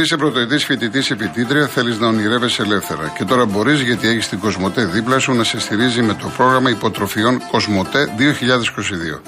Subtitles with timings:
[0.00, 3.12] είσαι πρωτοετής φοιτητής ή φοιτήτρια, θέλεις να ονειρεύεσαι ελεύθερα.
[3.18, 6.70] Και τώρα μπορείς γιατί έχεις την Κοσμοτέ δίπλα σου να σε στηρίζει με το πρόγραμμα
[6.70, 9.20] υποτροφιών Κοσμοτέ 2022.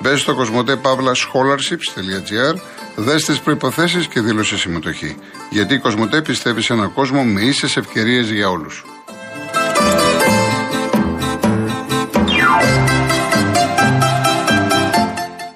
[0.00, 2.54] Μπες στο κοσμοτέ-scholarships.gr,
[2.96, 5.16] δες τις προποθέσει και δήλωσε συμμετοχή.
[5.50, 8.84] Γιατί η Κοσμοτέ πιστεύει σε έναν κόσμο με ίσες ευκαιρίες για όλους.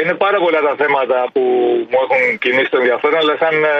[0.00, 1.42] είναι πάρα πολλά τα θέματα που
[1.90, 3.76] μου έχουν κινήσει το ενδιαφέρον, αλλά σαν ε,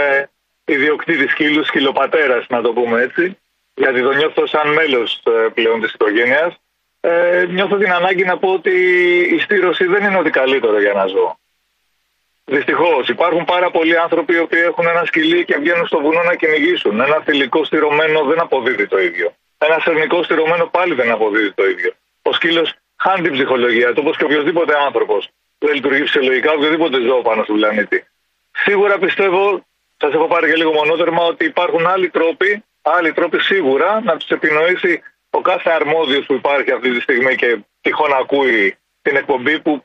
[0.75, 3.25] ιδιοκτήτης σκύλους, σκυλοπατέρας, να το πούμε έτσι,
[3.83, 6.51] γιατί το νιώθω σαν μέλος ε, πλέον της οικογένειας,
[7.01, 7.13] ε,
[7.57, 8.75] νιώθω την ανάγκη να πω ότι
[9.37, 11.27] η στήρωση δεν είναι ότι καλύτερο για να ζω.
[12.45, 16.35] Δυστυχώς υπάρχουν πάρα πολλοί άνθρωποι οι οποίοι έχουν ένα σκυλί και βγαίνουν στο βουνό να
[16.35, 17.01] κυνηγήσουν.
[17.01, 19.33] Ένα θηλυκό στηρωμένο δεν αποδίδει το ίδιο.
[19.59, 21.93] Ένα σερνικό στηρωμένο πάλι δεν αποδίδει το ίδιο.
[22.23, 25.29] Ο σκύλος χάνει την ψυχολογία του όπως και οποιοδήποτε άνθρωπος
[25.59, 28.05] δεν λειτουργεί φυσιολογικά, οποιοδήποτε ζώο πάνω στον πλανήτη.
[28.53, 29.65] Σίγουρα πιστεύω,
[29.97, 34.29] σας έχω πάρει και λίγο μονότερμα, ότι υπάρχουν άλλοι τρόποι, άλλοι τρόποι σίγουρα να τους
[34.29, 39.85] επινοήσει ο κάθε αρμόδιος που υπάρχει αυτή τη στιγμή και τυχόν ακούει την εκπομπή που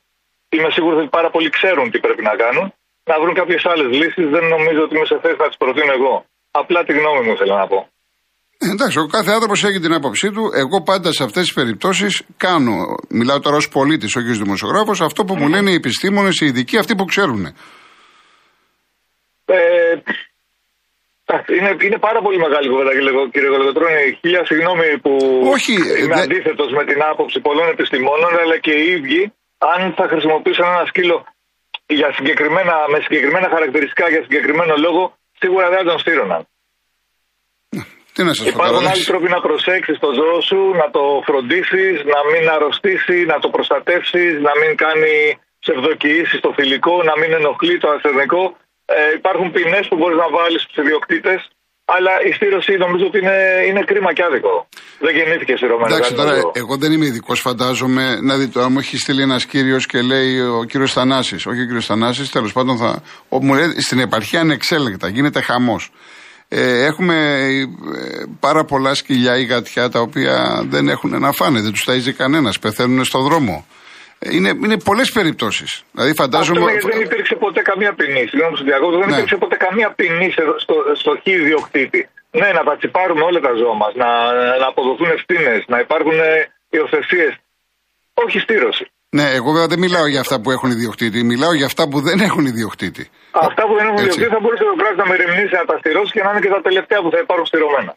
[0.58, 2.66] είμαι σίγουρος ότι πάρα πολλοί ξέρουν τι πρέπει να κάνουν.
[3.10, 6.16] Να βρουν κάποιες άλλες λύσεις δεν νομίζω ότι είμαι σε θέση να τις προτείνω εγώ.
[6.62, 7.80] Απλά τη γνώμη μου θέλω να πω.
[8.58, 10.44] Ε, εντάξει, ο κάθε άνθρωπος έχει την άποψή του.
[10.64, 12.76] Εγώ πάντα σε αυτές τις περιπτώσεις κάνω,
[13.10, 16.78] μιλάω τώρα ως πολίτης, όχι ως δημοσιογράφος, αυτό που μου λένε οι επιστήμονες, οι ειδικοί,
[16.78, 17.42] αυτοί που ξέρουν.
[19.46, 19.56] Ε,
[21.58, 22.92] είναι, είναι πάρα πολύ μεγάλη κουβέντα,
[23.34, 24.18] κύριε Γολογοτρόνη.
[24.22, 25.14] Χίλια συγγνώμη που
[25.56, 26.22] Όχι, είμαι δε...
[26.22, 29.34] αντίθετος με την άποψη πολλών επιστημόνων, αλλά και οι ίδιοι
[29.74, 31.26] αν θα χρησιμοποιήσουν ένα σκύλο
[31.86, 36.48] για συγκεκριμένα, με συγκεκριμένα χαρακτηριστικά για συγκεκριμένο λόγο, σίγουρα δεν τον στήρωναν.
[38.14, 42.20] Τι να σας Υπάρχουν άλλοι τρόποι να προσέξεις το ζώο σου, να το φροντίσεις, να
[42.30, 45.14] μην αρρωστήσει, να το προστατεύσεις, να μην κάνει
[45.60, 48.58] ψευδοκοιήσει στο φιλικό, να μην ενοχλεί το ασθενικό.
[48.86, 51.40] Ε, υπάρχουν ποινές που μπορείς να βάλεις στους ιδιοκτήτες
[51.96, 54.68] αλλά η στήρωση νομίζω ότι είναι, είναι κρίμα και άδικο.
[55.00, 55.96] Δεν γεννήθηκε στη Ρωμανία.
[55.96, 58.20] Εντάξει, τώρα εγώ δεν είμαι ειδικός, φαντάζομαι.
[58.22, 61.66] Να δείτε, αν μου έχει στείλει ένας κύριος και λέει ο κύριος Θανάσης, όχι ο
[61.66, 63.02] κύριος Θανάσης, τέλος πάντων θα.
[63.30, 65.92] Ο, μου λέει στην επαρχία ανεξέλεγκτα, γίνεται χαμός.
[66.52, 67.16] Ε, έχουμε
[67.96, 72.14] ε, πάρα πολλά σκυλιά ή γατιά τα οποία δεν έχουν να φάνε, δεν τους ταΐζει
[72.18, 73.66] κανένας, πεθαίνουν στον δρόμο.
[74.20, 75.84] Είναι, είναι πολλές περιπτώσεις.
[75.92, 76.72] Δηλαδή φαντάζομαι.
[76.72, 78.24] Αυτό δεν υπήρξε ποτέ καμία ποινή.
[78.30, 79.16] Συγγνώμη που δεν ναι.
[79.16, 80.28] υπήρξε ποτέ καμία ποινή
[80.64, 82.02] στο, στο χ ιδιοκτήτη.
[82.40, 84.10] Ναι, να τα τσιπάρουμε όλα τα ζώα μας, να,
[84.62, 86.18] να αποδοθούν ευθύνες, να υπάρχουν
[86.76, 87.34] υιοθεσίες.
[88.24, 88.86] Όχι στήρωση.
[89.18, 92.20] Ναι, εγώ βέβαια δεν μιλάω για αυτά που έχουν ιδιοκτήτη, μιλάω για αυτά που δεν
[92.28, 93.04] έχουν ιδιοκτήτη.
[93.48, 96.22] Αυτά που δεν έχουν ιδιοκτήτη θα μπορούσε το κράτος να μεριμνήσει να τα στηρώσει και
[96.26, 97.94] να είναι και τα τελευταία που θα υπάρχουν στηρωμένα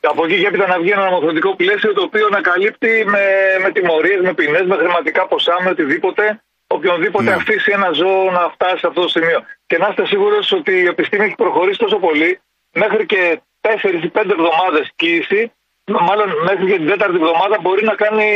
[0.00, 3.24] από εκεί και έπειτα να βγει ένα νομοθετικό πλαίσιο το οποίο να καλύπτει με,
[3.62, 7.32] με τιμωρίες, με ποινές, με χρηματικά ποσά, με οτιδήποτε, οποιονδήποτε ναι.
[7.32, 9.40] αφήσει ένα ζώο να φτάσει σε αυτό το σημείο.
[9.66, 12.40] Και να είστε σίγουροι ότι η επιστήμη έχει προχωρήσει τόσο πολύ,
[12.72, 13.68] μέχρι και 4
[14.04, 15.52] ή 5 εβδομάδες κοίηση,
[15.84, 18.26] μάλλον μέχρι και την τέταρτη εβδομάδα μπορεί να κάνει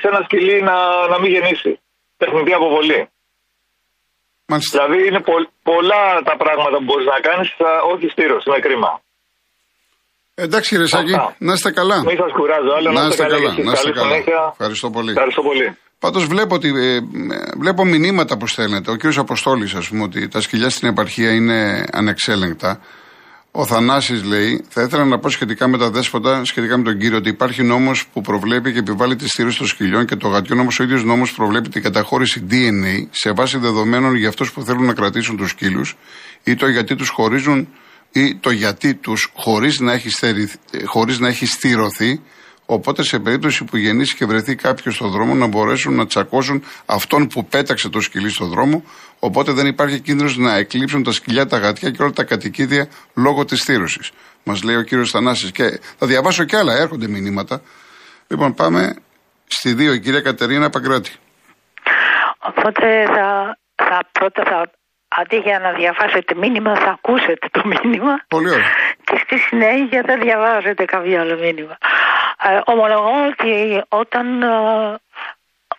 [0.00, 1.80] σε ένα σκυλί να, να μην γεννήσει.
[2.16, 3.08] Τεχνητή αποβολή.
[4.46, 4.86] Μάλιστα.
[4.86, 7.48] Δηλαδή είναι πο, πολλά τα πράγματα που μπορείς να κάνεις,
[7.92, 9.01] όχι στήρωση, είναι κρίμα.
[10.42, 11.96] Εντάξει κύριε Σάκη, να είστε καλά.
[11.96, 13.52] Μην σας κουράζω, άλλο να είστε καλά.
[13.64, 14.16] Να είστε καλά.
[14.52, 15.10] Ευχαριστώ πολύ.
[15.10, 15.76] Ευχαριστώ πολύ.
[15.98, 17.00] Πάντως βλέπω, ότι, ε,
[17.58, 18.90] βλέπω μηνύματα που στέλνετε.
[18.90, 22.80] Ο κύριος Αποστόλης, ας πούμε, ότι τα σκυλιά στην επαρχία είναι ανεξέλεγκτα.
[23.50, 27.16] Ο Θανάσης λέει: Θα ήθελα να πω σχετικά με τα δέσποτα, σχετικά με τον κύριο,
[27.16, 30.58] ότι υπάρχει νόμος που προβλέπει και επιβάλλει τη στήριξη των σκυλιών και το γατιών.
[30.58, 34.84] Όμω ο ίδιος νόμος προβλέπει την καταχώρηση DNA σε βάση δεδομένων για αυτούς που θέλουν
[34.84, 35.96] να κρατήσουν τους σκύλους
[36.44, 37.68] ή το γιατί τους χωρίζουν
[38.12, 40.10] ή το γιατί τους χωρίς να έχει,
[40.84, 42.20] χωρίς να έχει στηρωθεί
[42.66, 47.26] Οπότε σε περίπτωση που γεννήσει και βρεθεί κάποιος στον δρόμο να μπορέσουν να τσακώσουν αυτόν
[47.26, 48.84] που πέταξε το σκυλί στον δρόμο.
[49.18, 53.44] Οπότε δεν υπάρχει κίνδυνος να εκλείψουν τα σκυλιά, τα γατιά και όλα τα κατοικίδια λόγω
[53.44, 54.00] της θύρωση.
[54.44, 55.52] Μας λέει ο κύριος Θανάσης.
[55.52, 57.62] Και θα διαβάσω κι άλλα, έρχονται μηνύματα.
[58.28, 58.94] Λοιπόν, πάμε
[59.46, 61.12] στη δύο, η κυρία Κατερίνα Παγκράτη.
[62.38, 64.70] Οπότε θα, θα πρώτα θα
[65.16, 68.20] αντί για να διαβάσετε μήνυμα θα ακούσετε το μήνυμα.
[68.28, 68.70] Πολύ ωραία.
[69.04, 71.76] Και στη συνέχεια θα διαβάζετε κάποιο άλλο μήνυμα.
[72.42, 74.98] Ε, ομολογώ ότι όταν, ε,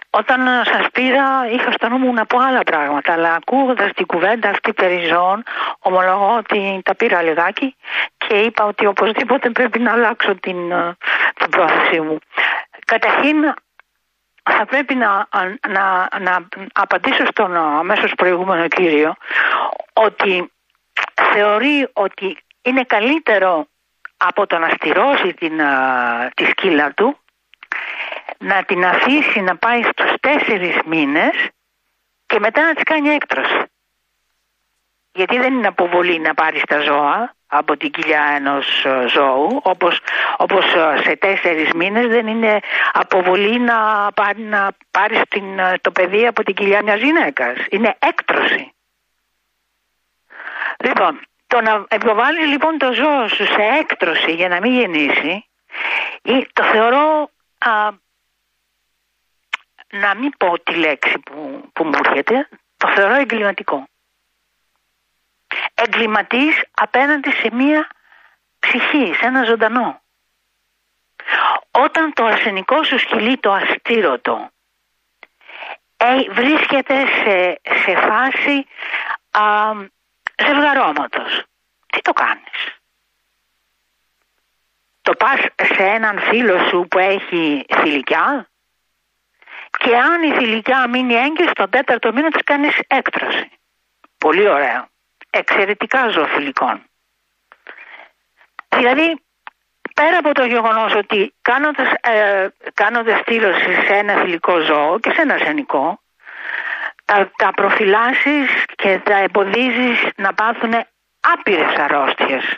[0.10, 4.50] όταν σας πήρα είχα στο νου μου να πω άλλα πράγματα αλλά ακούγοντας την κουβέντα
[4.50, 5.44] αυτή περί ζώων
[5.80, 7.76] ομολογώ ότι τα πήρα λιγάκι
[8.18, 10.96] και είπα ότι οπωσδήποτε πρέπει να αλλάξω την, ε,
[11.36, 12.18] την πρόθεσή μου.
[12.86, 13.54] Καταρχήν
[14.44, 15.28] θα πρέπει να,
[15.70, 19.14] να, να απαντήσω στον αμέσως προηγούμενο κύριο
[19.94, 20.52] ότι
[21.34, 23.68] θεωρεί ότι είναι καλύτερο
[24.18, 25.62] από το να στηρώσει την,
[26.36, 27.18] τη σκύλα του
[28.38, 31.50] να την αφήσει να πάει στους τέσσερις μήνες
[32.26, 33.64] και μετά να της κάνει έκτρωση.
[35.12, 40.00] Γιατί δεν είναι αποβολή να πάρεις τα ζώα, από την κοιλιά ενός ε, ζώου όπως,
[40.38, 42.60] όπως ε, σε τέσσερις μήνες δεν είναι
[42.94, 47.58] αποβολή να, πάρει, να πάρεις την, ε, το παιδί από την κοιλιά μιας γυναίκας.
[47.70, 48.74] Είναι έκτρωση.
[50.84, 55.46] Λοιπόν, το να επιβάλλεις λοιπόν το ζώο σου σε έκτρωση για να μην γεννήσει
[56.54, 57.90] το θεωρώ α,
[59.90, 62.48] να μην πω τη λέξη που, που μου έρχεται,
[62.78, 63.88] το θεωρώ εγκληματικό
[65.74, 67.88] εγκληματής απέναντι σε μία
[68.60, 70.02] ψυχή, σε ένα ζωντανό.
[71.72, 74.52] Όταν το αρσενικό σου σκυλί το αστήρωτο
[75.98, 78.68] ε, βρίσκεται σε, σε φάση
[79.32, 79.72] α,
[80.46, 81.44] ζευγαρώματος,
[81.88, 82.80] τι το κάνεις;
[85.02, 85.40] Το πας
[85.76, 88.48] σε έναν φίλο σου που έχει θηλυκιά;
[89.78, 93.52] Και αν η θηλυκιά μείνει έγκυος στον τέταρτο μήνα της κάνεις έκτρωση.
[94.18, 94.92] Πολύ ωραίο
[95.40, 96.84] εξαιρετικά ζωοφιλικών.
[98.76, 99.24] Δηλαδή,
[99.94, 105.22] πέρα από το γεγονός ότι κάνοντας, ε, κάνοντας στήλωση σε ένα φιλικό ζώο και σε
[105.22, 106.02] ένα αρσενικό,
[107.06, 110.74] τα, τα προφυλάσσεις και τα εμποδίζεις να πάθουν
[111.20, 112.58] άπειρες αρρώστιες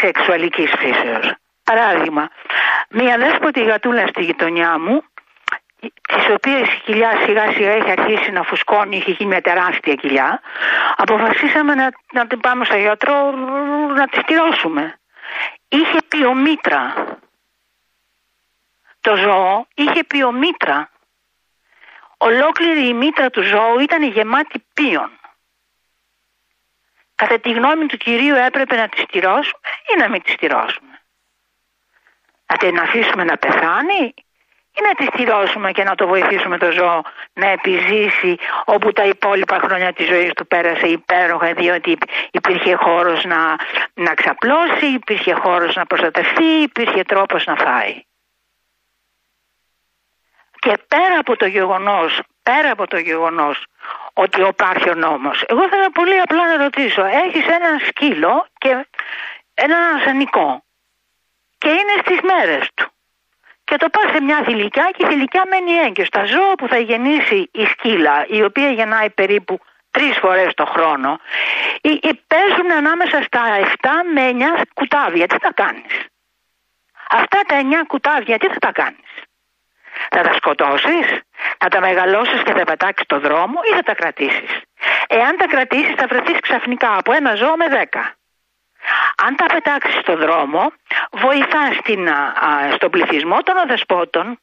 [0.00, 1.34] σεξουαλικής φύσεως.
[1.64, 2.28] Παράδειγμα,
[2.88, 5.02] μία δέσποτη γατούλα στη γειτονιά μου
[5.82, 10.40] τις οποίες η κοιλιά σιγά σιγά έχει αρχίσει να φουσκώνει, είχε γίνει μια τεράστια κοιλιά,
[10.96, 13.30] αποφασίσαμε να, να την πάμε στο γιατρό
[13.94, 14.98] να τη στηρώσουμε.
[15.68, 16.94] Είχε ποιομήτρα.
[19.00, 20.90] Το ζώο είχε ποιομήτρα.
[22.16, 25.10] Ολόκληρη η μήτρα του ζώου ήταν γεμάτη πίον.
[27.14, 31.00] Κατά τη γνώμη του κυρίου έπρεπε να τη στηρώσουμε ή να μην τη στηρώσουμε.
[32.46, 34.14] Να την αφήσουμε να πεθάνει
[34.74, 37.02] ή να τη στηρώσουμε και να το βοηθήσουμε το ζώο
[37.32, 41.98] να επιζήσει όπου τα υπόλοιπα χρόνια της ζωής του πέρασε υπέροχα διότι
[42.30, 43.56] υπήρχε χώρος να,
[43.94, 48.04] να ξαπλώσει, υπήρχε χώρος να προστατευτεί, υπήρχε τρόπος να φάει.
[50.58, 53.66] Και πέρα από το γεγονός, πέρα από το γεγονός
[54.12, 58.86] ότι υπάρχει ο νόμος, εγώ θέλω πολύ απλά να ρωτήσω, έχεις ένα σκύλο και
[59.54, 60.64] ένα ασανικό
[61.58, 62.91] και είναι στις μέρες του
[63.64, 66.08] και το πας σε μια θηλυκιά και η θηλυκιά μένει έγκυος.
[66.08, 69.58] Τα ζώα που θα γεννήσει η σκύλα, η οποία γεννάει περίπου
[69.90, 71.20] τρεις φορές το χρόνο,
[72.26, 75.26] παίζουν ανάμεσα στα 7 με 9 κουτάβια.
[75.26, 76.06] Τι θα κάνεις;
[77.10, 79.12] Αυτά τα 9 κουτάβια τι θα τα κάνεις;
[80.10, 81.20] Θα τα σκοτώσεις,
[81.58, 84.50] θα τα μεγαλώσεις και θα πετάξεις το δρόμο ή θα τα κρατήσεις;
[85.06, 88.16] Εάν τα κρατήσεις, θα βρεθείς ξαφνικά από ένα ζώο με 10.
[89.16, 90.72] Αν τα πετάξεις στον δρόμο,
[91.10, 91.76] βοηθάς
[92.74, 94.38] στον πληθυσμό των αδεσπότων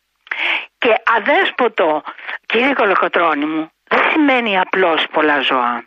[0.77, 2.03] και αδέσποτο,
[2.45, 5.83] κύριε Κολοκοτρώνη μου, δεν σημαίνει απλώς πολλά ζώα.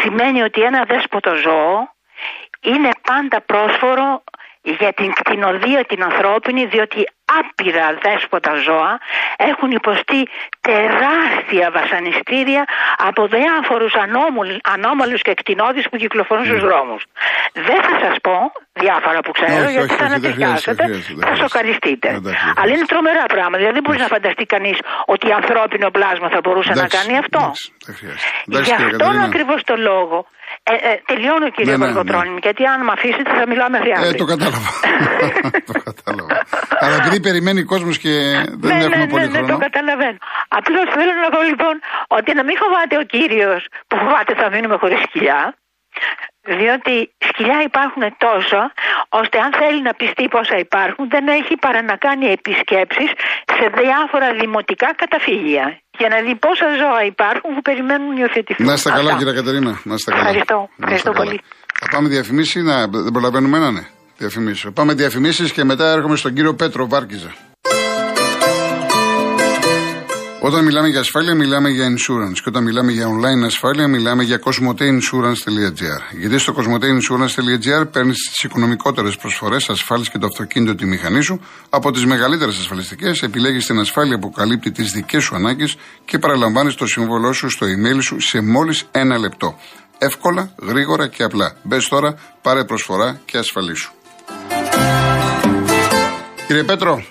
[0.00, 1.94] Σημαίνει ότι ένα αδέσποτο ζώο
[2.60, 4.22] είναι πάντα πρόσφορο
[4.62, 7.04] για την κτηνοδία την ανθρώπινη διότι
[7.38, 8.92] άπειρα δέσποτα ζώα
[9.36, 10.20] έχουν υποστεί
[10.60, 12.64] τεράστια βασανιστήρια
[13.08, 13.94] από διάφορους
[14.74, 16.68] ανώμαλους και κτηνώδεις που κυκλοφορούν στους ναι.
[16.68, 17.02] δρόμους.
[17.52, 18.36] Δεν θα σας πω
[18.72, 20.84] διάφορα που ξέρω όχι, γιατί όχι, θα ανατριχιάσετε,
[21.26, 22.08] θα σοκαριστείτε.
[22.58, 23.58] Αλλά είναι τρομερά πράγματα.
[23.58, 27.42] Δηλαδή δεν μπορείς να φανταστεί κανείς ότι ανθρώπινο πλάσμα θα μπορούσε να κάνει αυτό.
[28.46, 30.26] Γι' αυτόν ακριβώς το λόγο
[30.70, 32.38] ε, ε, τελειώνω κύριε ναι, ναι, ναι.
[32.42, 34.08] γιατί αν με αφήσετε θα μιλάω μέχρι αύριο.
[34.08, 34.70] Ε, το κατάλαβα.
[35.68, 36.36] το κατάλαβα.
[36.82, 38.12] Αλλά επειδή περιμένει ο κόσμος και
[38.62, 39.46] δεν ναι, έχουμε ναι, πολύ ναι, χρόνο.
[39.46, 40.18] Ναι, το καταλαβαίνω.
[40.58, 41.74] Απλώς θέλω να πω λοιπόν
[42.18, 45.40] ότι να μην φοβάται ο κύριος που φοβάται θα μείνουμε χωρίς σκυλιά.
[46.42, 46.94] Διότι
[47.28, 48.60] σκυλιά υπάρχουν τόσο,
[49.08, 53.10] ώστε αν θέλει να πιστεί πόσα υπάρχουν, δεν έχει παρά να κάνει επισκέψεις
[53.56, 55.81] σε διάφορα δημοτικά καταφύγια.
[55.98, 58.66] Για να δει πόσα ζώα υπάρχουν που περιμένουν υιοθετηθούν.
[58.66, 59.80] Να είστε καλά, κύριε Κατερίνα.
[59.84, 60.22] Να είστε καλά.
[60.22, 60.68] Ευχαριστώ.
[60.76, 61.40] Ευχαριστώ πολύ.
[61.80, 63.84] Θα πάμε διαφημίσει, να, δεν προλαβαίνουμε να ναι.
[64.18, 64.70] Διαφημίσει.
[64.70, 67.30] Πάμε διαφημίσεις και μετά έρχομαι στον κύριο Πέτρο Βάρκιζα.
[70.44, 72.34] Όταν μιλάμε για ασφάλεια, μιλάμε για insurance.
[72.34, 76.00] Και όταν μιλάμε για online ασφάλεια, μιλάμε για cosmoteinsurance.gr.
[76.18, 81.90] Γιατί στο cosmoteinsurance.gr παίρνεις τις οικονομικότερες προσφορές ασφάλεια και το αυτοκίνητο τη μηχανή σου από
[81.90, 86.86] τις μεγαλύτερες ασφαλιστικές, επιλέγεις την ασφάλεια που καλύπτει τις δικές σου ανάγκες και παραλαμβάνεις το
[86.86, 89.58] σύμβολό σου στο email σου σε μόλις ένα λεπτό.
[89.98, 91.56] Εύκολα, γρήγορα και απλά.
[91.62, 93.92] Μπες τώρα, πάρε προσφορά και ασφαλίσου.
[96.46, 97.04] Κύριε Πέτρο.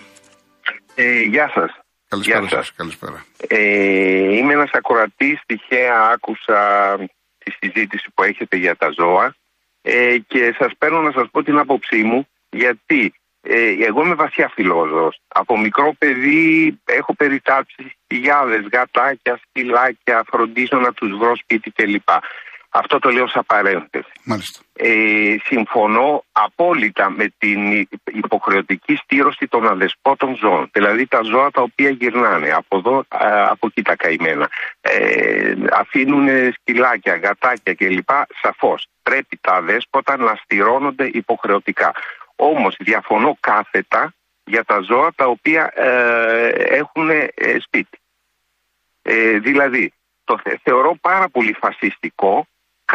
[0.95, 1.80] Ε, γεια σας.
[2.11, 2.73] Καλησπέρα σας.
[2.73, 3.25] Καλησπέρα.
[3.47, 6.97] Ε, είμαι ένας ακροατής, τυχαία άκουσα
[7.37, 9.35] τη συζήτηση που έχετε για τα ζώα
[9.81, 14.51] ε, και σας παίρνω να σας πω την άποψή μου γιατί ε, εγώ είμαι βαθιά
[14.53, 15.19] φιλόζωος.
[15.27, 22.09] Από μικρό παιδί έχω περιτάξει χιλιάδες γατάκια, σκυλάκια, φροντίζω να τους βρω σπίτι κλπ.
[22.73, 24.11] Αυτό το λέω σαν παρένθεση.
[24.23, 24.59] Μάλιστα.
[24.73, 30.69] Ε, συμφωνώ απόλυτα με την υποχρεωτική στήρωση των αδεσπότων ζώων.
[30.71, 33.05] Δηλαδή τα ζώα τα οποία γυρνάνε από εδώ,
[33.49, 34.49] από εκεί τα καημένα.
[34.81, 38.09] Ε, αφήνουν σκυλάκια, γατάκια κλπ.
[38.41, 41.91] Σαφώς πρέπει τα αδέσποτα να στηρώνονται υποχρεωτικά.
[42.35, 44.13] Όμως διαφωνώ κάθετα
[44.43, 47.97] για τα ζώα τα οποία ε, έχουν ε, σπίτι.
[49.01, 52.47] Ε, δηλαδή, το θεωρώ πάρα πολύ φασιστικό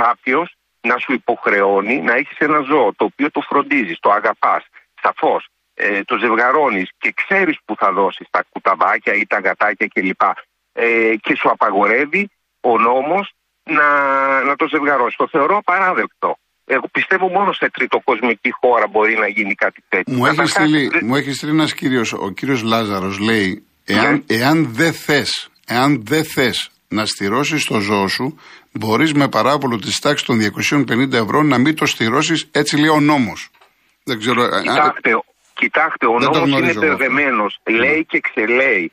[0.03, 0.49] κάποιος
[0.89, 4.63] να σου υποχρεώνει να έχεις ένα ζώο το οποίο το φροντίζεις, το αγαπάς,
[5.03, 5.43] σαφώς,
[5.75, 10.23] ε, το ζευγαρώνεις και ξέρεις που θα δώσεις τα κουταβάκια ή τα γατάκια κλπ.
[10.73, 12.23] Ε, και σου απαγορεύει
[12.61, 13.27] ο νόμος
[13.77, 13.89] να,
[14.49, 15.17] να το ζευγαρώσεις.
[15.17, 16.37] Το θεωρώ απαράδεκτο.
[16.65, 20.17] Εγώ πιστεύω μόνο σε τριτοκοσμική χώρα μπορεί να γίνει κάτι τέτοιο.
[20.17, 24.37] Μου έχεις στείλει, μου έχεις στείλει ένας κύριος, ο κύριος Λάζαρος λέει, εάν, ναι.
[24.37, 28.39] εάν δεν θες, εάν δεν θες να στηρώσεις το ζώο σου,
[28.73, 33.01] μπορείς με παράπολο της τάξης των 250 ευρώ να μην το στηρώσεις, έτσι λέει ο
[33.01, 33.51] νόμος.
[34.05, 34.49] Δεν ξέρω.
[34.61, 35.11] Κοιτάξτε,
[35.55, 37.47] κοιτάξτε ο νόμος είναι μπερδεμένο.
[37.65, 38.93] Λέει και ξελέει.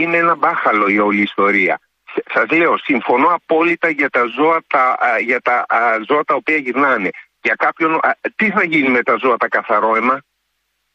[0.00, 1.80] Είναι ένα μπάχαλο η όλη ιστορία.
[2.34, 5.66] Σας λέω, συμφωνώ απόλυτα για τα ζώα τα, για τα
[6.08, 7.10] ζώα τα οποία γυρνάνε.
[7.42, 8.00] Για κάποιον,
[8.36, 10.22] τι θα γίνει με τα ζώα τα καθαρό αίμα;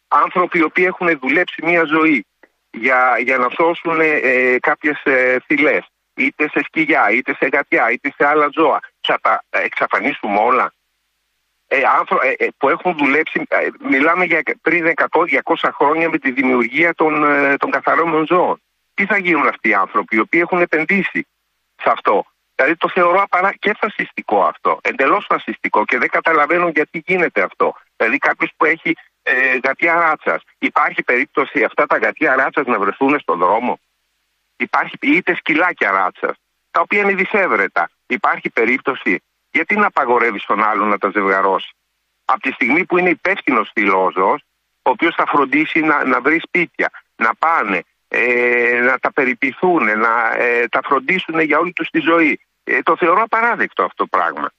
[0.08, 2.26] Άνθρωποι οι οποίοι έχουν δουλέψει μια ζωή
[2.72, 5.38] για, για να σώσουν ε, κάποιες ε,
[6.16, 8.80] είτε σε σκυλιά, είτε σε γατιά, είτε σε άλλα ζώα.
[9.02, 10.74] Θα τα εξαφανίσουμε όλα.
[11.68, 16.32] Ε, άνθρω, ε, ε, που έχουν δουλέψει, ε, μιλάμε για πριν 100-200 χρόνια με τη
[16.32, 18.62] δημιουργία των, ε, των καθαρών ζώων.
[18.94, 21.28] Τι θα γίνουν αυτοί οι άνθρωποι οι οποίοι έχουν επενδύσει
[21.76, 24.80] σε αυτό; Δηλαδή το θεωρώ απαρά και φασιστικό αυτό.
[24.82, 27.74] Εντελώς φασιστικό και δεν καταλαβαίνω γιατί γίνεται αυτό.
[27.96, 30.42] Δηλαδή κάποιος που έχει ε, γατιά ράτσας.
[30.58, 33.80] Υπάρχει περίπτωση αυτά τα γατιά ράτσας να βρεθούν στον δρόμο;
[34.58, 36.36] Υπάρχει είτε σκυλάκια ράτσα,
[36.72, 37.90] τα οποία είναι δυσέβρετα.
[38.08, 41.76] Υπάρχει περίπτωση γιατί να απαγορεύεις τον άλλον να τα ζευγαρώσει;
[42.26, 44.42] Από τη στιγμή που είναι υπεύθυνος φιλόζωος,
[44.82, 50.36] ο οποίος θα φροντίσει να, να βρει σπίτια, να πάνε, ε, να τα περιποιηθούν, να
[50.38, 52.40] ε, τα φροντίσουν για όλη τους τη ζωή.
[52.64, 54.50] Ε, το θεωρώ απαράδεκτο αυτό το πράγμα.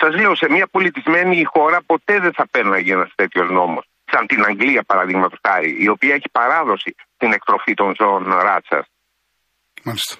[0.00, 3.84] Σας λέω, σε μια πολιτισμένη χώρα ποτέ δεν θα παίρναγε ένας τέτοιος νόμος.
[4.04, 8.86] Σαν την Αγγλία, παραδείγματος χάρη, η οποία έχει παράδοση την εκτροφή των ζώων ράτσας.
[9.86, 10.14] Μάλιστα.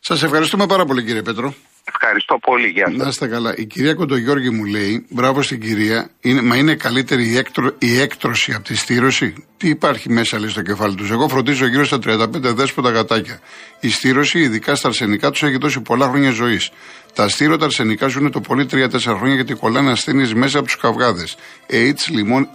[0.00, 1.54] Σας ευχαριστούμε πάρα πολύ, κύριε Πέτρο.
[1.84, 2.96] Ευχαριστώ πολύ, γεια σας.
[2.96, 3.54] Να είστε καλά.
[3.56, 8.00] Η κυρία Κοντογιώργη μου λέει, μπράβο στην κυρία, είναι, μα είναι καλύτερη η, έκτρο, η
[8.00, 11.98] έκτρωση από τη στήρωση; Τι υπάρχει μέσα, λέει, στο κεφάλι τους; Εγώ φροντίζω γύρω στα
[11.98, 13.40] 35 δέσποτα γατάκια.
[13.80, 16.70] Η στήρωση, ειδικά στα αρσενικά, τους έχει δώσει πολλά χρόνια ζωής.
[17.14, 21.36] Τα στήρωτα αρσενικά ζουν το πολύ 3-4 χρόνια γιατί κολλάνε ασθένειες μέσα από τους καυγάδες.
[21.70, 22.02] AIDS,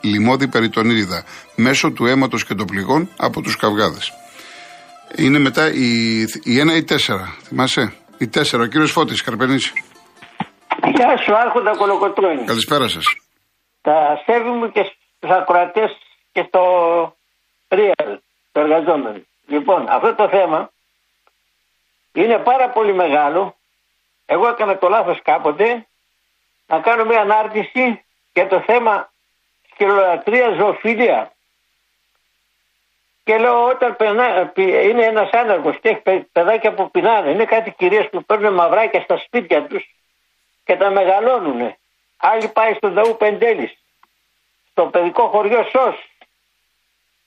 [0.02, 1.24] λιμόδι περιτονίδιδα,
[1.56, 4.12] μέσω του αίματος και των πληγών από τους καυγάδες.
[5.16, 6.96] Είναι μετά η, η 1 ή η 4.
[7.44, 8.60] Θυμάσαι; Η 4.
[8.60, 9.74] Ο κύριος Φώτης, Καρπενήσι.
[10.96, 12.44] Γεια σου, Άρχοντα Κολοκοτρώνη.
[12.44, 13.06] Καλησπέρα σας.
[13.82, 15.98] Τα σέβη μου και στου ακροατές
[16.32, 16.62] και στο
[17.68, 18.18] Real,
[18.52, 19.22] το εργαζόμενο.
[19.48, 20.72] Λοιπόν, αυτό το θέμα
[22.14, 23.56] είναι πάρα πολύ μεγάλο.
[24.26, 25.86] Εγώ έκανα το λάθος κάποτε
[26.68, 28.04] να κάνω μια ανάρτηση
[28.34, 29.12] για το θέμα
[29.72, 31.28] σκυλολατρία ζωοφιλίας.
[33.32, 38.10] Και λέω όταν περνά, είναι ένας άνεργος και έχει παιδάκια που πεινάνε, είναι κάτι κυρίες
[38.10, 39.84] που παίρνουν μαυράκια στα σπίτια τους
[40.66, 41.76] και τα μεγαλώνουν.
[42.18, 43.72] Άλλοι πάει στον Δαού Πεντέλης,
[44.72, 46.10] στο παιδικό χωριό Σος.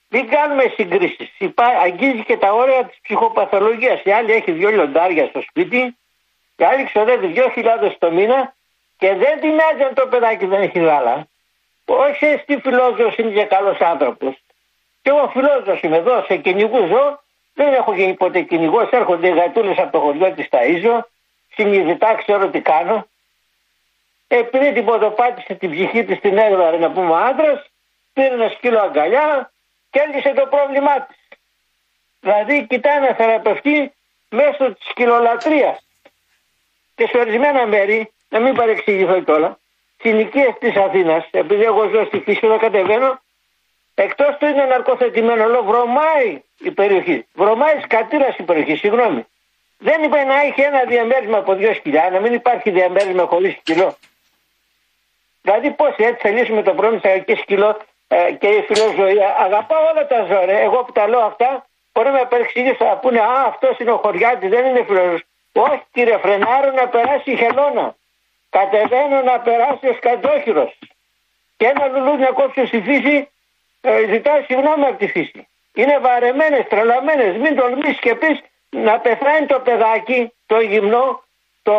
[0.09, 1.37] Μην κάνουμε συγκρίσεις.
[1.83, 4.01] Αγγίζει και τα όρια της ψυχοπαθολογίας.
[4.03, 5.97] Η άλλη έχει δύο λιοντάρια στο σπίτι,
[6.55, 8.55] η άλλη ξοδεύει δύο χιλιάδες το μήνα
[8.97, 11.27] Και δεν την αν το παιδάκι δεν έχει γάλα.
[11.85, 14.44] Όχι τι φιλόζωος είναι και καλός άνθρωπος.
[15.05, 17.23] Και εγώ φιλόζωος είμαι εδώ, σε κυνηγού ζω.
[17.53, 18.89] Δεν έχω γίνει ποτέ κυνηγός.
[18.89, 20.99] Έρχονται οι γατούλες από το χωριό της Ταΐζο.
[21.53, 23.07] Συνειδητά ξέρω τι κάνω.
[24.27, 27.69] Επειδή την ποδοπάτησε την ψυχή της στην έγδορα να πούμε άντρας,
[28.13, 29.51] πήρε ένα σκύλο αγκαλιά
[29.89, 31.17] και έλυσε το πρόβλημά της.
[32.19, 33.93] Δηλαδή κοιτάει να θεραπευτεί
[34.29, 35.77] μέσω της σκυλολατρείας.
[36.95, 39.53] Και σε ορισμένα μέρη, να μην παρεξηγηθώ κιόλας,
[39.99, 43.23] συνοικίες της Αθήνας, επειδή εγώ ζω στη φύση να κατεβαίνω,
[43.95, 47.27] εκτός του είναι ναρκοθετημένο, αλλά βρωμάει η περιοχή.
[47.33, 49.25] Βρωμάει σκατήρας η περιοχή, συγγνώμη.
[49.77, 53.97] Δεν είπε να έχει ένα διαμέρισμα από δύο σκυλιά, να μην υπάρχει διαμέρισμα χωρίς σκυλό.
[55.41, 59.35] Δηλαδή πώς έτσι θα λύσουμε το πρόβλημα και σκυλό ε, και η φιλοζωία.
[59.39, 60.49] Αγαπάω όλα τα ζώα.
[60.49, 63.97] Εγώ που τα λέω αυτά, μπορεί να με παρεξηγήσουν να πούνε Α, αυτός είναι ο
[63.97, 65.23] χωριάτης, δεν είναι φιλοζωία.
[65.51, 67.95] Όχι κύριε, φρενάρω να περάσει η χελώνα.
[68.49, 70.73] Κατεβαίνω να περάσει ο σκαντόχυρο.
[71.57, 73.29] Και ένα λουλούδι να κόψει στη φύση,
[73.85, 75.47] ε, ζητάει συγγνώμη από τη φύση.
[75.73, 77.37] Είναι βαρεμένες, τρελαμένες.
[77.37, 78.39] Μην τολμήσεις και πεις
[78.69, 81.23] να πεθάνει το παιδάκι, το γυμνό,
[81.63, 81.73] το,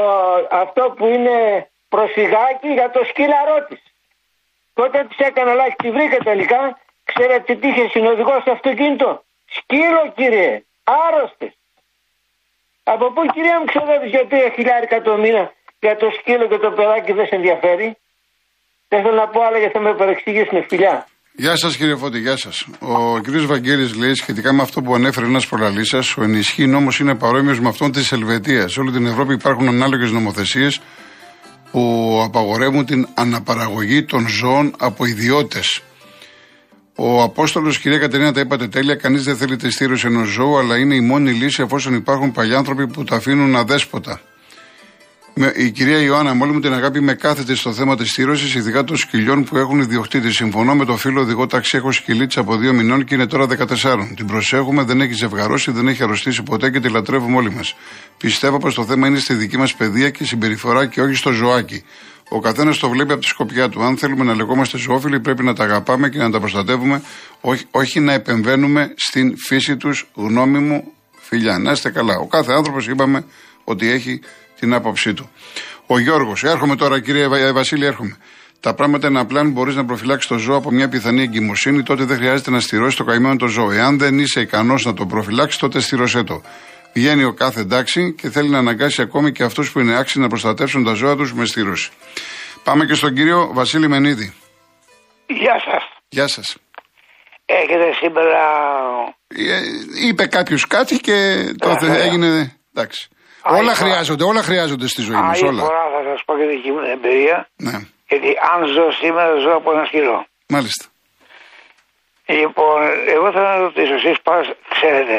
[0.51, 3.83] αυτό που είναι προσφυγάκι για το σκύλαρό της.
[4.75, 6.79] Τότε της έκανα λάθη, τη βρήκα τελικά.
[7.05, 11.53] Ξέρετε τι είχε συνοδηγό στο αυτοκίνητο; Σκύλο κύριε, άρρωστες.
[12.83, 16.71] Από πού κυρία μου ξοδεύεις για τρία χιλιάρικα το μήνα για το σκύλο και το
[16.71, 17.97] παιδάκι δεν σε ενδιαφέρει;
[18.89, 21.07] Δεν θέλω να πω άλλα γιατί θα με παρεξηγήσουν φιλιά.
[21.39, 22.67] Γεια σας κύριε Φώτη, γεια σας.
[22.79, 23.31] Ο κ.
[23.47, 27.61] Βαγγέλης λέει σχετικά με αυτό που ανέφερε ένας προλαλής σας, ο ενισχύει νόμος είναι παρόμοιος
[27.61, 28.73] με αυτόν της Ελβετίας.
[28.73, 30.81] Σε όλη την Ευρώπη υπάρχουν ανάλογες νομοθεσίες
[31.71, 35.83] που απαγορεύουν την αναπαραγωγή των ζώων από ιδιώτες.
[36.95, 38.95] Ο Απόστολος, κυρία Κατερίνα, τα είπατε τέλεια.
[38.95, 42.87] Κανείς δεν θέλει τη στήρωση ενός ζώου, αλλά είναι η μόνη λύση εφόσον υπάρχουν παλιάνθρωποι
[42.87, 44.21] που τα αφήνουν αδέσποτα.
[45.57, 48.97] Η κυρία Ιωάννα, μόλι μου την αγάπη, με κάθεται στο θέμα της στήρωσης, ειδικά των
[48.97, 50.33] σκυλιών που έχουν ιδιοκτήτη.
[50.33, 54.13] Συμφωνώ με το φίλο οδηγό ταξί, έχω σκυλίτσα από δύο μηνών και είναι τώρα 14.
[54.17, 57.77] Την προσέχουμε, δεν έχει ζευγαρώσει, δεν έχει αρρωστήσει ποτέ και τη λατρεύουμε όλοι μας.
[58.17, 61.85] Πιστεύω πως το θέμα είναι στη δική μας παιδεία και συμπεριφορά και όχι στο ζωάκι.
[62.29, 63.83] Ο καθένας το βλέπει από τη σκοπιά του.
[63.83, 67.03] Αν θέλουμε να λεγόμαστε ζωόφιλοι, πρέπει να τα αγαπάμε και να τα προστατεύουμε,
[67.41, 70.09] όχι, όχι να επεμβαίνουμε στην φύση τους.
[70.15, 71.59] Γνώμη μου, φιλιά.
[71.59, 72.15] Να είστε καλά.
[72.17, 73.25] Ο κάθε άνθρωπος είπαμε
[73.65, 74.21] ότι έχει
[74.59, 75.31] την άποψή του.
[75.87, 78.17] Ο Γιώργος, έρχομαι τώρα κύριε Βασίλη, έρχομαι.
[78.61, 82.05] Τα πράγματα είναι απλά αν μπορείς να προφυλάξεις το ζώο από μια πιθανή εγκυμοσύνη, τότε
[82.05, 83.71] δεν χρειάζεται να στηρώσεις το καημένο το ζώο.
[83.71, 86.43] Εάν δεν είσαι ικανός να το προφυλάξεις, τότε στηρωσέ το.
[86.93, 90.29] Βγαίνει ο κάθε εντάξει και θέλει να αναγκάσει ακόμη και αυτούς που είναι άξιοι να
[90.29, 91.91] προστατεύσουν τα ζώα τους με στήρωση.
[92.65, 94.35] Πάμε και στον κύριο Βασίλη Μενίδη.
[95.27, 95.83] Γεια σας.
[96.09, 96.57] Γεια σας.
[97.45, 98.43] Έχετε σήμερα.
[99.29, 99.61] Ε,
[100.09, 102.57] είπε κάποιος κάτι και τότε έγινε.
[102.75, 103.09] Εντάξει.
[103.61, 105.43] Όλα χρειάζονται, όλα χρειάζονται στη ζωή μας.
[105.43, 105.63] Όλα.
[105.63, 107.49] φορά θα σας πω και δική μου εμπειρία.
[107.57, 107.77] Ναι.
[108.09, 110.27] Γιατί αν ζω σήμερα, ζω από ένα σκύλο.
[110.49, 110.85] Μάλιστα.
[112.27, 112.79] Λοιπόν,
[113.15, 114.19] εγώ θέλω να ρωτήσω, εσείς
[114.75, 115.17] ξέρετε,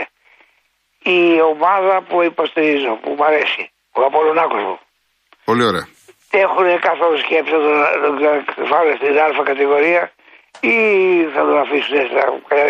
[1.16, 1.20] η
[1.54, 3.64] ομάδα που υποστηρίζω, που μου αρέσει,
[3.98, 4.78] ο Απολωνάκος μου.
[5.50, 5.88] Πολύ ωραία.
[6.44, 8.16] Έχουν καθόλου σκέψη να τον
[8.72, 10.02] βάλουν στην Α κατηγορία
[10.60, 10.78] ή
[11.34, 12.24] θα τον αφήσουν στα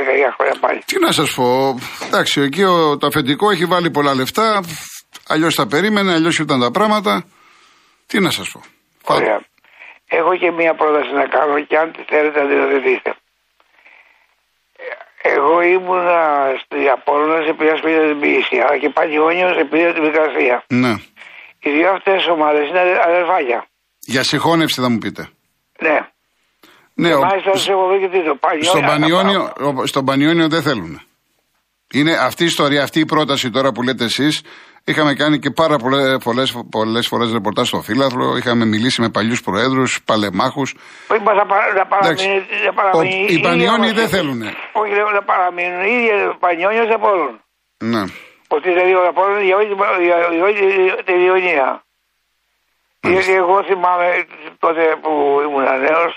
[0.09, 4.15] καλιά χρόνια πάλι; Τι να σας πω, εντάξει, εκεί ο, το αφεντικό έχει βάλει πολλά
[4.15, 4.61] λεφτά,
[5.27, 7.25] αλλιώς τα περίμενε, αλλιώς ήταν τα πράγματα.
[8.07, 8.61] Τι να σας πω.
[9.13, 9.39] Ωραία.
[10.09, 13.15] Έχω και μία πρόταση να κάνω και αν τη θέλετε να την δείτε.
[15.21, 16.21] Εγώ ήμουνα
[16.63, 20.63] στη Απόλλωνα επειδή ασπίδα την ποιήση, αλλά και Πανιόνιος επειδή την δικασία.
[20.67, 20.93] Ναι.
[21.63, 23.67] Οι δύο αυτές ομάδες είναι αδερφάκια.
[23.99, 25.29] Για συγχώνευση θα μου πείτε.
[25.79, 25.97] Ναι.
[26.93, 27.19] Ναι, ο...
[27.19, 29.53] μάλιστα σε έχω δει και το στον, Πανιόνιο,
[29.83, 31.01] στον Πανιόνιο δεν θέλουν.
[31.93, 34.41] Είναι αυτή η ιστορία, αυτή η πρόταση τώρα που λέτε εσείς.
[34.89, 38.37] Είχαμε κάνει και πάρα πολλές πολλές, πολλές φορές ρεπορτάζ στο Φύλαθλο.
[38.37, 40.75] Είχαμε μιλήσει με παλιούς προέδρους, παλεμάχους.
[41.07, 41.45] Όχι, να,
[42.73, 43.25] παραμείνει.
[43.29, 44.41] Οι Πανιόνιοι δεν θέλουν.
[44.71, 45.81] Όχι, λέω να παραμείνουν.
[45.85, 47.41] Οι ίδιοι Πανιόνιοι δεν μπορούν.
[47.77, 48.03] Ναι.
[48.47, 49.55] Ότι δηλαδή ο Απόλλων για
[50.45, 50.55] όλη
[51.05, 51.83] τη Διονία.
[53.01, 54.25] Γιατί εγώ θυμάμαι
[54.59, 55.11] τότε που
[55.45, 56.13] ήμουν νέος,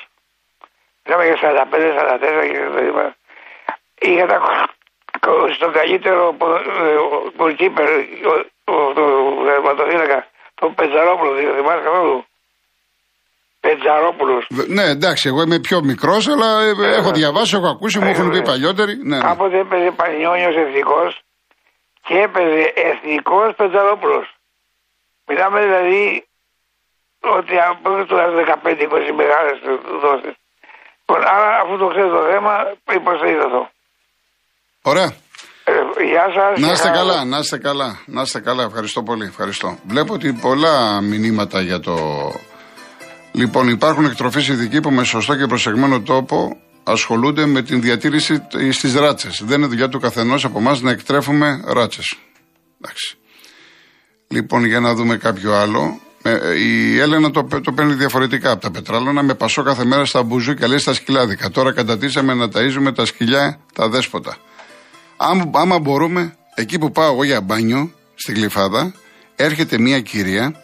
[1.05, 3.17] είχαμε για 45-44 και το είπα,
[3.99, 4.39] είχα τα
[5.57, 6.37] στο καλύτερο
[7.37, 7.89] γκολκίπερ
[8.97, 9.07] του
[9.47, 10.19] Τερματοφύλακα,
[10.55, 12.25] τον Πετζαρόπουλο, δεν θυμάσαι καθόλου.
[13.61, 14.37] Πετζαρόπουλο.
[14.77, 18.43] Ναι, εντάξει, εγώ είμαι πιο μικρός, αλλά ε, έχω διαβάσει, έχω ακούσει, μου έχουν πει
[18.43, 18.95] παλιότεροι.
[19.03, 19.23] Ναι, ναι.
[19.23, 21.11] Κάποτε έπαιζε Πανιόνιος εθνικός
[22.07, 24.21] και έπαιζε εθνικός Πετζαρόπουλο.
[25.27, 26.25] Μιλάμε δηλαδή
[27.21, 29.57] ότι από το 15-20 μεγάλες
[30.03, 30.33] δόσει.
[31.01, 32.53] Λοιπόν, άρα, αφού το ξέρεις το θέμα,
[32.93, 33.71] υποστηρίζω το.
[34.83, 35.11] Ωραία.
[36.01, 36.67] Ε, γεια σας.
[36.67, 37.99] Να είστε καλά, να είστε καλά.
[38.07, 39.25] Να είστε καλά, ευχαριστώ πολύ.
[39.25, 39.79] Ευχαριστώ.
[39.87, 41.97] Βλέπω ότι πολλά μηνύματα για το
[43.33, 48.95] Λοιπόν, υπάρχουν εκτροφεί ειδικοί που με σωστό και προσεγμένο τόπο ασχολούνται με την διατήρηση στις
[48.95, 49.43] ράτσες.
[49.45, 52.17] Δεν είναι δουλειά του καθενός από εμάς να εκτρέφουμε ράτσες.
[52.81, 53.17] Εντάξει.
[54.29, 56.01] Λοιπόν, για να δούμε κάποιο άλλο.
[56.23, 59.23] Ε, η Έλενα το, το παίρνει διαφορετικά από τα πετράλωνα.
[59.23, 61.51] Με πασό κάθε μέρα στα μπουζούκια, λέει στα σκυλάδικα.
[61.51, 64.37] Τώρα κατατήσαμε να ταΐζουμε τα σκυλιά τα δέσποτα.
[65.53, 68.93] Άμα μπορούμε, εκεί που πάω εγώ για μπάνιο, στη Γλυφάδα,
[69.37, 70.55] έρχεται μια κυρία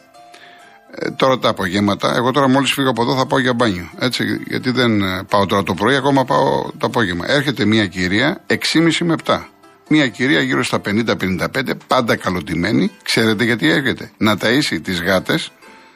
[0.90, 2.14] ε, τώρα τα απογεύματα.
[2.16, 3.90] Εγώ τώρα μόλις φύγω από εδώ θα πάω για μπάνιο.
[3.98, 7.24] Έτσι, γιατί δεν ε, πάω τώρα το πρωί, ακόμα πάω το απόγευμα.
[7.28, 8.56] Έρχεται μια κυρία 6,5
[9.00, 9.40] με 7.
[9.88, 11.46] Μια κυρία γύρω στα 50-55,
[11.86, 12.90] πάντα καλοτημένη.
[13.02, 14.10] Ξέρετε γιατί έρχεται.
[14.16, 15.50] Να ταΐσει τις γάτες,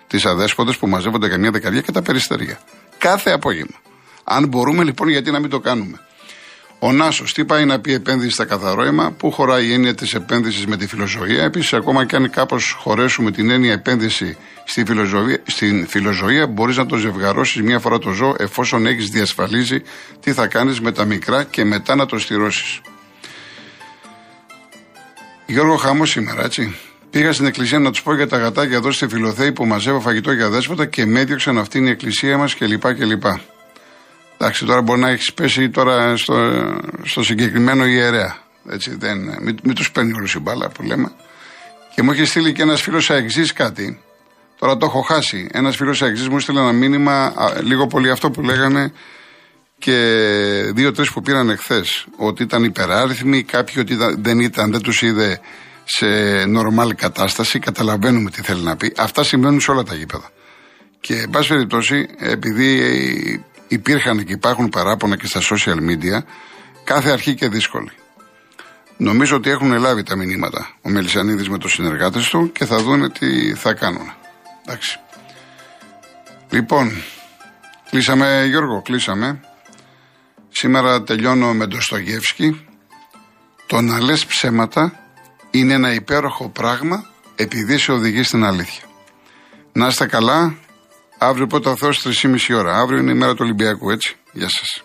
[0.06, 2.58] τις αδέσποτες που μαζεύονται καμιά δεκαετία και τα περιστεριά.
[2.98, 3.76] Κάθε απόγευμα.
[4.24, 6.00] Αν μπορούμε λοιπόν, γιατί να μην το κάνουμε.
[6.82, 10.66] Ο Νάσος, τι πάει να πει επένδυση στα καθαρόιμα, πού χωράει η έννοια της επένδυσης
[10.66, 11.44] με τη φιλοζωία.
[11.44, 16.86] Επίσης, ακόμα και αν κάπως χωρέσουμε την έννοια επένδυση στη φιλοζωία, στην φιλοζωία, μπορείς να
[16.86, 19.82] το ζευγαρώσεις μία φορά το ζώο, εφόσον έχεις διασφαλίσει
[20.20, 22.80] τι θα κάνεις με τα μικρά και μετά να το στηρώσεις.
[25.46, 26.76] Γιώργο Χαμό σήμερα, έτσι.
[27.10, 30.32] Πήγα στην εκκλησία να τους πω για τα γατάκια εδώ στη Φιλοθέη που μαζεύω φαγητό
[30.32, 32.94] για δέσποτα και με έδιωξαν αυτή η εκκλησία μας κλπ.
[32.94, 33.24] κλπ.
[34.42, 36.34] Εντάξει, τώρα μπορεί να έχεις πέσει τώρα στο,
[37.02, 38.36] στο συγκεκριμένο ιερέα.
[38.68, 41.12] Έτσι, δεν, μην, μην τους παίρνει όλους η μπάλα που λέμε.
[41.94, 44.00] Και μου είχε στείλει και ένας φίλος αεξής κάτι.
[44.58, 45.48] Τώρα το έχω χάσει.
[45.52, 48.92] Ένας φίλος αεξής μου στείλε ένα μήνυμα, λίγο πολύ αυτό που λέγανε
[49.78, 49.96] και
[50.74, 52.06] δύο-τρεις που πήραν εχθές.
[52.16, 55.40] Ότι ήταν υπεράριθμοι, κάποιοι ότι δεν ήταν, δεν τους είδε
[55.84, 56.06] σε
[56.44, 57.58] νορμάλ κατάσταση.
[57.58, 58.92] Καταλαβαίνουμε τι θέλει να πει.
[58.96, 60.30] Αυτά συμβαίνουν σε όλα τα γήπεδα.
[61.00, 66.24] Και, εν πάση περιπτώσει, επειδή υπήρχαν και υπάρχουν παράπονα και στα social media,
[66.84, 67.90] κάθε αρχή και δύσκολη.
[68.96, 73.10] Νομίζω ότι έχουν λάβει τα μηνύματα ο Μελισανίδης με τους συνεργάτες του και θα δούνε
[73.10, 74.12] τι θα κάνουν.
[74.64, 74.98] Εντάξει.
[76.50, 77.02] Λοιπόν,
[77.90, 79.40] κλείσαμε Γιώργο, κλείσαμε.
[80.48, 82.66] Σήμερα τελειώνω με το Στογεύσκι.
[83.66, 84.92] Το να λες ψέματα
[85.50, 87.04] είναι ένα υπέροχο πράγμα
[87.34, 88.84] επειδή σε οδηγεί στην αλήθεια.
[89.72, 90.56] Να είστε καλά,
[91.22, 92.76] Αύριο πρώτα Θεός 3,5 ώρα.
[92.76, 94.16] Αύριο είναι η μέρα του Ολυμπιακού, έτσι.
[94.32, 94.82] Γεια σας.